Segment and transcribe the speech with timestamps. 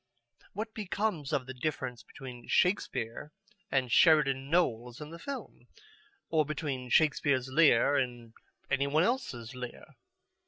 [0.53, 3.31] What becomes of the difference between Shakespeare
[3.69, 5.67] and Sheridan Knowles in the film?
[6.31, 8.33] Or between Shakespeare's Lear and
[8.71, 9.95] any one else's Lear?